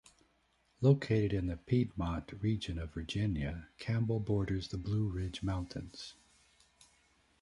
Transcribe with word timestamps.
Located 0.81 1.31
in 1.31 1.45
the 1.45 1.57
Piedmont 1.57 2.31
region 2.41 2.79
of 2.79 2.91
Virginia, 2.95 3.67
Campbell 3.77 4.19
borders 4.19 4.69
the 4.69 4.79
Blue 4.79 5.07
Ridge 5.07 5.43
Mountains. 5.43 6.15